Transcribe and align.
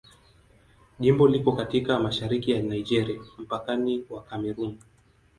Jimbo 0.99 1.27
liko 1.27 1.51
katika 1.51 1.99
mashariki 1.99 2.51
ya 2.51 2.61
Nigeria, 2.61 3.21
mpakani 3.37 4.05
wa 4.09 4.23
Kamerun. 4.23 4.77